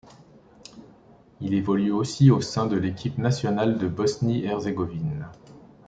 Il 1.41 1.53
évolue 1.53 1.91
aussi 1.91 2.31
au 2.31 2.41
sein 2.41 2.65
de 2.65 2.75
l'équipe 2.75 3.19
nationale 3.19 3.77
de 3.77 3.87
Bosnie-Herzégovine. 3.87 5.27